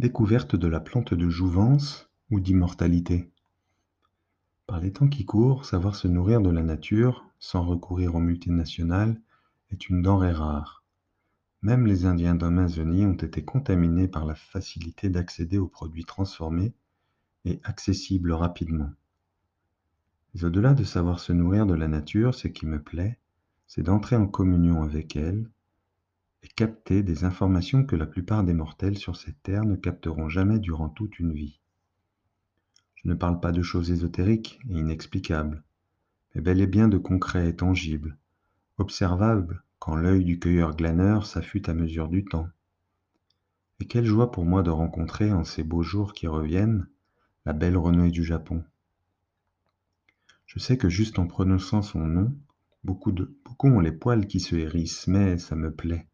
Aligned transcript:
Découverte 0.00 0.56
de 0.56 0.66
la 0.66 0.80
plante 0.80 1.12
de 1.12 1.28
jouvence 1.28 2.08
ou 2.30 2.40
d'immortalité. 2.40 3.30
Par 4.66 4.80
les 4.80 4.94
temps 4.94 5.08
qui 5.08 5.26
courent, 5.26 5.66
savoir 5.66 5.94
se 5.94 6.08
nourrir 6.08 6.40
de 6.40 6.48
la 6.48 6.62
nature, 6.62 7.26
sans 7.38 7.66
recourir 7.66 8.14
aux 8.14 8.20
multinationales, 8.20 9.20
est 9.70 9.90
une 9.90 10.00
denrée 10.00 10.32
rare. 10.32 10.86
Même 11.60 11.86
les 11.86 12.06
Indiens 12.06 12.34
d'Amazonie 12.34 13.04
ont 13.04 13.12
été 13.12 13.44
contaminés 13.44 14.08
par 14.08 14.24
la 14.24 14.34
facilité 14.34 15.10
d'accéder 15.10 15.58
aux 15.58 15.68
produits 15.68 16.06
transformés 16.06 16.72
et 17.44 17.60
accessibles 17.62 18.32
rapidement. 18.32 18.92
Mais 20.32 20.44
au-delà 20.44 20.72
de 20.72 20.84
savoir 20.84 21.20
se 21.20 21.34
nourrir 21.34 21.66
de 21.66 21.74
la 21.74 21.88
nature, 21.88 22.34
ce 22.34 22.48
qui 22.48 22.64
me 22.64 22.82
plaît, 22.82 23.18
c'est 23.66 23.82
d'entrer 23.82 24.16
en 24.16 24.28
communion 24.28 24.82
avec 24.82 25.14
elle 25.14 25.50
capter 26.60 27.02
des 27.02 27.24
informations 27.24 27.86
que 27.86 27.96
la 27.96 28.04
plupart 28.04 28.44
des 28.44 28.52
mortels 28.52 28.98
sur 28.98 29.16
cette 29.16 29.42
terre 29.42 29.64
ne 29.64 29.76
capteront 29.76 30.28
jamais 30.28 30.58
durant 30.58 30.90
toute 30.90 31.18
une 31.18 31.32
vie. 31.32 31.58
Je 32.96 33.08
ne 33.08 33.14
parle 33.14 33.40
pas 33.40 33.50
de 33.50 33.62
choses 33.62 33.90
ésotériques 33.90 34.60
et 34.68 34.74
inexplicables, 34.74 35.62
mais 36.34 36.42
bel 36.42 36.60
et 36.60 36.66
bien 36.66 36.88
de 36.88 36.98
concret 36.98 37.48
et 37.48 37.56
tangible, 37.56 38.18
observable 38.76 39.62
quand 39.78 39.96
l'œil 39.96 40.22
du 40.22 40.38
cueilleur-glaneur 40.38 41.24
s'affûte 41.24 41.70
à 41.70 41.72
mesure 41.72 42.08
du 42.08 42.26
temps. 42.26 42.50
Et 43.80 43.86
quelle 43.86 44.04
joie 44.04 44.30
pour 44.30 44.44
moi 44.44 44.62
de 44.62 44.68
rencontrer 44.68 45.32
en 45.32 45.44
ces 45.44 45.64
beaux 45.64 45.82
jours 45.82 46.12
qui 46.12 46.26
reviennent 46.26 46.86
la 47.46 47.54
belle 47.54 47.78
renouée 47.78 48.10
du 48.10 48.22
Japon. 48.22 48.62
Je 50.44 50.58
sais 50.58 50.76
que 50.76 50.90
juste 50.90 51.18
en 51.18 51.26
prononçant 51.26 51.80
son 51.80 52.00
nom, 52.00 52.36
beaucoup 52.84 53.14
ont 53.62 53.80
les 53.80 53.92
poils 53.92 54.26
qui 54.26 54.40
se 54.40 54.56
hérissent, 54.56 55.06
mais 55.06 55.38
ça 55.38 55.56
me 55.56 55.74
plaît 55.74 56.09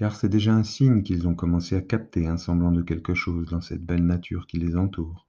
car 0.00 0.16
c'est 0.16 0.30
déjà 0.30 0.54
un 0.54 0.64
signe 0.64 1.02
qu'ils 1.02 1.28
ont 1.28 1.34
commencé 1.34 1.76
à 1.76 1.82
capter 1.82 2.26
un 2.26 2.38
semblant 2.38 2.72
de 2.72 2.80
quelque 2.80 3.12
chose 3.12 3.50
dans 3.50 3.60
cette 3.60 3.84
belle 3.84 4.06
nature 4.06 4.46
qui 4.46 4.56
les 4.56 4.74
entoure. 4.74 5.28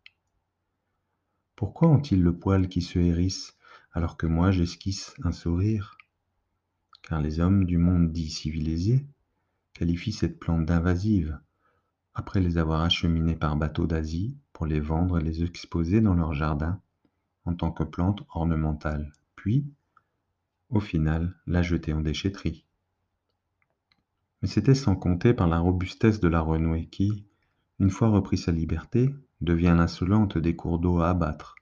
Pourquoi 1.57 1.89
ont-ils 1.89 2.23
le 2.23 2.39
poil 2.39 2.69
qui 2.69 2.81
se 2.81 2.97
hérisse 2.97 3.57
alors 3.91 4.15
que 4.15 4.27
moi 4.27 4.49
j'esquisse 4.49 5.13
un 5.25 5.33
sourire? 5.33 5.97
Car 7.01 7.19
les 7.19 7.41
hommes 7.41 7.65
du 7.65 7.77
monde 7.77 8.13
dit 8.13 8.29
civilisé 8.29 9.05
qualifient 9.73 10.13
cette 10.13 10.39
plante 10.39 10.65
d'invasive, 10.65 11.37
après 12.13 12.39
les 12.39 12.57
avoir 12.57 12.79
acheminés 12.79 13.35
par 13.35 13.57
bateau 13.57 13.87
d'Asie 13.87 14.37
pour 14.53 14.67
les 14.67 14.79
vendre 14.79 15.19
et 15.19 15.21
les 15.21 15.43
exposer 15.43 15.99
dans 15.99 16.13
leur 16.13 16.33
jardin 16.33 16.79
en 17.43 17.55
tant 17.55 17.73
que 17.73 17.83
plante 17.83 18.23
ornementale, 18.33 19.11
puis, 19.35 19.65
au 20.69 20.79
final, 20.79 21.35
la 21.45 21.61
jeter 21.61 21.91
en 21.91 21.99
déchetterie. 21.99 22.63
Mais 24.41 24.47
c'était 24.47 24.75
sans 24.75 24.95
compter 24.95 25.33
par 25.33 25.47
la 25.47 25.59
robustesse 25.59 26.19
de 26.19 26.27
la 26.27 26.41
renouée 26.41 26.87
qui, 26.87 27.25
une 27.79 27.89
fois 27.89 28.09
repris 28.09 28.37
sa 28.37 28.51
liberté, 28.51 29.13
devient 29.41 29.75
l'insolente 29.75 30.37
des 30.37 30.55
cours 30.55 30.79
d'eau 30.79 30.99
à 30.99 31.09
abattre. 31.09 31.55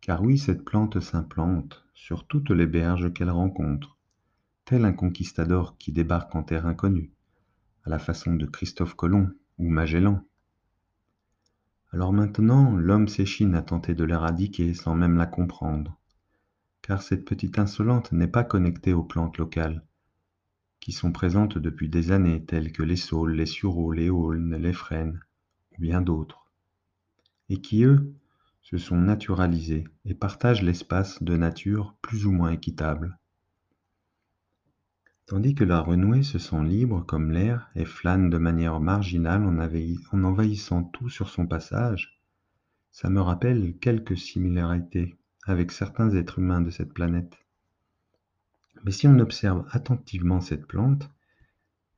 Car 0.00 0.22
oui, 0.22 0.38
cette 0.38 0.64
plante 0.64 1.00
s'implante 1.00 1.84
sur 1.94 2.26
toutes 2.26 2.50
les 2.50 2.66
berges 2.66 3.12
qu'elle 3.12 3.30
rencontre, 3.30 3.96
tel 4.64 4.84
un 4.84 4.92
conquistador 4.92 5.76
qui 5.78 5.92
débarque 5.92 6.34
en 6.34 6.42
terre 6.42 6.66
inconnue, 6.66 7.12
à 7.84 7.90
la 7.90 7.98
façon 7.98 8.34
de 8.34 8.46
Christophe 8.46 8.94
Colomb 8.94 9.30
ou 9.58 9.68
Magellan. 9.68 10.24
Alors 11.92 12.12
maintenant, 12.12 12.74
l'homme 12.76 13.08
s'échine 13.08 13.54
à 13.54 13.62
tenter 13.62 13.94
de 13.94 14.04
l'éradiquer 14.04 14.72
sans 14.72 14.94
même 14.94 15.16
la 15.16 15.26
comprendre, 15.26 15.98
car 16.80 17.02
cette 17.02 17.24
petite 17.24 17.58
insolente 17.58 18.12
n'est 18.12 18.26
pas 18.26 18.44
connectée 18.44 18.94
aux 18.94 19.04
plantes 19.04 19.36
locales, 19.36 19.84
qui 20.82 20.90
sont 20.90 21.12
présentes 21.12 21.58
depuis 21.58 21.88
des 21.88 22.10
années, 22.10 22.44
telles 22.44 22.72
que 22.72 22.82
les 22.82 22.96
saules, 22.96 23.34
les 23.34 23.46
sureaux, 23.46 23.92
les 23.92 24.10
aulnes, 24.10 24.56
les 24.56 24.72
frênes, 24.72 25.20
ou 25.70 25.80
bien 25.80 26.02
d'autres, 26.02 26.50
et 27.48 27.60
qui, 27.60 27.84
eux, 27.84 28.12
se 28.62 28.78
sont 28.78 28.96
naturalisés 28.96 29.84
et 30.04 30.14
partagent 30.14 30.62
l'espace 30.62 31.22
de 31.22 31.36
nature 31.36 31.94
plus 32.02 32.26
ou 32.26 32.32
moins 32.32 32.50
équitable. 32.50 33.16
Tandis 35.26 35.54
que 35.54 35.62
la 35.62 35.78
renouée 35.78 36.24
se 36.24 36.40
sent 36.40 36.64
libre 36.64 37.06
comme 37.06 37.30
l'air 37.30 37.70
et 37.76 37.84
flâne 37.84 38.28
de 38.28 38.38
manière 38.38 38.80
marginale 38.80 39.44
en, 39.44 40.24
envahissant 40.24 40.82
tout 40.82 41.08
sur 41.08 41.28
son 41.28 41.46
passage, 41.46 42.20
ça 42.90 43.08
me 43.08 43.20
rappelle 43.20 43.78
quelques 43.78 44.18
similarités 44.18 45.16
avec 45.46 45.70
certains 45.70 46.10
êtres 46.10 46.40
humains 46.40 46.60
de 46.60 46.70
cette 46.70 46.92
planète. 46.92 47.38
Mais 48.84 48.90
si 48.90 49.06
on 49.06 49.18
observe 49.20 49.64
attentivement 49.70 50.40
cette 50.40 50.66
plante 50.66 51.08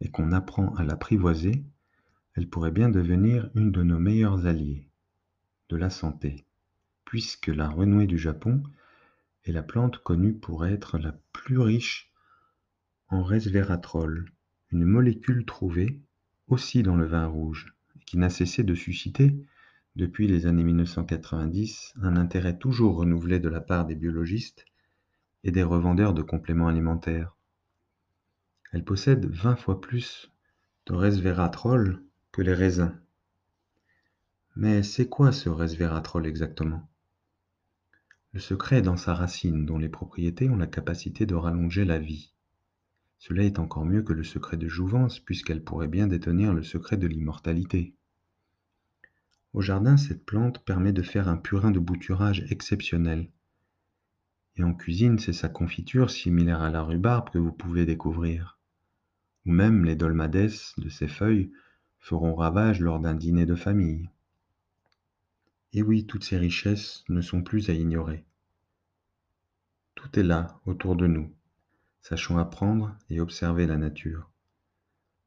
et 0.00 0.10
qu'on 0.10 0.32
apprend 0.32 0.74
à 0.74 0.84
l'apprivoiser, 0.84 1.64
elle 2.34 2.48
pourrait 2.48 2.72
bien 2.72 2.90
devenir 2.90 3.50
une 3.54 3.72
de 3.72 3.82
nos 3.82 3.98
meilleures 3.98 4.46
alliées 4.46 4.86
de 5.70 5.76
la 5.76 5.88
santé, 5.88 6.44
puisque 7.04 7.46
la 7.46 7.68
renouée 7.68 8.06
du 8.06 8.18
Japon 8.18 8.62
est 9.44 9.52
la 9.52 9.62
plante 9.62 9.98
connue 9.98 10.34
pour 10.34 10.66
être 10.66 10.98
la 10.98 11.12
plus 11.32 11.58
riche 11.58 12.12
en 13.08 13.22
resveratrol, 13.22 14.30
une 14.70 14.84
molécule 14.84 15.46
trouvée 15.46 16.00
aussi 16.48 16.82
dans 16.82 16.96
le 16.96 17.06
vin 17.06 17.26
rouge, 17.26 17.74
qui 18.04 18.18
n'a 18.18 18.28
cessé 18.28 18.62
de 18.62 18.74
susciter, 18.74 19.34
depuis 19.96 20.26
les 20.26 20.46
années 20.46 20.64
1990, 20.64 21.94
un 22.02 22.16
intérêt 22.16 22.58
toujours 22.58 22.96
renouvelé 22.96 23.38
de 23.38 23.48
la 23.48 23.60
part 23.60 23.86
des 23.86 23.94
biologistes 23.94 24.66
et 25.44 25.50
des 25.50 25.62
revendeurs 25.62 26.14
de 26.14 26.22
compléments 26.22 26.68
alimentaires. 26.68 27.36
Elle 28.72 28.84
possède 28.84 29.26
20 29.26 29.56
fois 29.56 29.80
plus 29.80 30.32
de 30.86 30.94
resveratrol 30.94 32.02
que 32.32 32.42
les 32.42 32.54
raisins. 32.54 32.98
Mais 34.56 34.82
c'est 34.82 35.08
quoi 35.08 35.32
ce 35.32 35.48
resveratrol 35.48 36.26
exactement? 36.26 36.88
Le 38.32 38.40
secret 38.40 38.78
est 38.78 38.82
dans 38.82 38.96
sa 38.96 39.14
racine, 39.14 39.64
dont 39.64 39.78
les 39.78 39.88
propriétés 39.88 40.48
ont 40.48 40.56
la 40.56 40.66
capacité 40.66 41.26
de 41.26 41.34
rallonger 41.34 41.84
la 41.84 41.98
vie. 41.98 42.32
Cela 43.18 43.44
est 43.44 43.58
encore 43.58 43.84
mieux 43.84 44.02
que 44.02 44.12
le 44.12 44.24
secret 44.24 44.56
de 44.56 44.68
jouvence, 44.68 45.20
puisqu'elle 45.20 45.62
pourrait 45.62 45.88
bien 45.88 46.08
détenir 46.08 46.52
le 46.52 46.62
secret 46.62 46.96
de 46.96 47.06
l'immortalité. 47.06 47.94
Au 49.52 49.60
jardin, 49.60 49.96
cette 49.96 50.24
plante 50.24 50.64
permet 50.64 50.92
de 50.92 51.02
faire 51.02 51.28
un 51.28 51.36
purin 51.36 51.70
de 51.70 51.78
bouturage 51.78 52.44
exceptionnel, 52.50 53.30
et 54.56 54.62
en 54.62 54.72
cuisine, 54.72 55.18
c'est 55.18 55.32
sa 55.32 55.48
confiture 55.48 56.10
similaire 56.10 56.62
à 56.62 56.70
la 56.70 56.82
rhubarbe 56.82 57.30
que 57.30 57.38
vous 57.38 57.52
pouvez 57.52 57.86
découvrir. 57.86 58.58
Ou 59.46 59.52
même 59.52 59.84
les 59.84 59.96
dolmades 59.96 60.50
de 60.78 60.88
ses 60.88 61.08
feuilles 61.08 61.50
feront 61.98 62.34
ravage 62.34 62.80
lors 62.80 63.00
d'un 63.00 63.14
dîner 63.14 63.46
de 63.46 63.54
famille. 63.54 64.08
Et 65.72 65.82
oui, 65.82 66.06
toutes 66.06 66.24
ces 66.24 66.38
richesses 66.38 67.04
ne 67.08 67.20
sont 67.20 67.42
plus 67.42 67.68
à 67.68 67.72
ignorer. 67.72 68.24
Tout 69.96 70.18
est 70.18 70.22
là, 70.22 70.60
autour 70.66 70.94
de 70.96 71.06
nous. 71.06 71.32
Sachons 72.00 72.38
apprendre 72.38 72.96
et 73.10 73.20
observer 73.20 73.66
la 73.66 73.76
nature. 73.76 74.30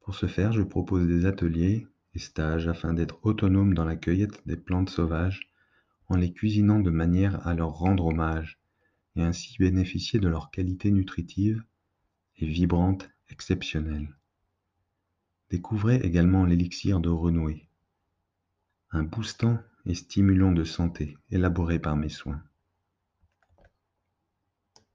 Pour 0.01 0.15
ce 0.15 0.27
faire, 0.27 0.53
je 0.53 0.61
propose 0.61 1.05
des 1.07 1.25
ateliers 1.25 1.87
et 2.13 2.19
stages 2.19 2.67
afin 2.67 2.93
d'être 2.93 3.19
autonome 3.23 3.73
dans 3.73 3.83
la 3.83 3.97
cueillette 3.97 4.41
des 4.47 4.55
plantes 4.55 4.89
sauvages 4.89 5.51
en 6.07 6.15
les 6.15 6.31
cuisinant 6.31 6.79
de 6.79 6.91
manière 6.91 7.45
à 7.45 7.53
leur 7.53 7.71
rendre 7.71 8.05
hommage 8.05 8.59
et 9.17 9.21
ainsi 9.21 9.55
bénéficier 9.57 10.19
de 10.19 10.27
leurs 10.27 10.51
qualités 10.51 10.91
nutritives 10.91 11.63
et 12.37 12.45
vibrantes 12.45 13.09
exceptionnelles. 13.29 14.15
Découvrez 15.49 15.95
également 15.97 16.45
l'élixir 16.45 16.99
de 16.99 17.09
renouée, 17.09 17.67
un 18.91 19.03
boostant 19.03 19.59
et 19.85 19.95
stimulant 19.95 20.51
de 20.51 20.63
santé 20.63 21.17
élaboré 21.31 21.79
par 21.79 21.95
mes 21.95 22.09
soins. 22.09 22.43